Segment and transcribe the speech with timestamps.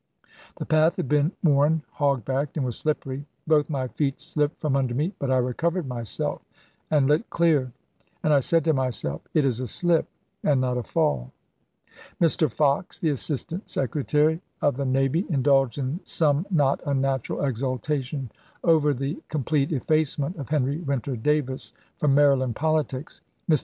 [0.57, 3.27] The path had been worn hog backed and was slippery.
[3.45, 6.41] Both my feet slipped from under me, but I recovered myself
[6.89, 7.71] and lit clear;
[8.23, 10.07] and I said to myself,' It is a slip,
[10.43, 11.31] and not a fall.'"
[12.19, 12.51] Mr.
[12.51, 18.31] Fox, the Assistant Secretary of the Navy, indulged in some not unnatural exultation
[18.63, 23.21] over the complete effacement of Henry Winter Davis from Maryland politics.
[23.47, 23.59] Mr.